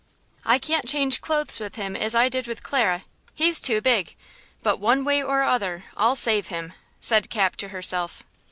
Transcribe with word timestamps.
I 0.45 0.57
can't 0.57 0.87
change 0.89 1.21
clothes 1.21 1.59
with 1.59 1.75
him 1.75 1.95
as 1.95 2.15
I 2.15 2.27
did 2.27 2.47
with 2.47 2.63
Clara; 2.63 3.03
he's 3.35 3.61
too 3.61 3.81
big, 3.81 4.15
but 4.63 4.79
one 4.79 5.05
way 5.05 5.21
or 5.21 5.43
other 5.43 5.83
I'll 5.95 6.15
save 6.15 6.47
him," 6.47 6.73
said 6.99 7.29
Cap, 7.29 7.55
to 7.57 7.67
herself. 7.67 8.23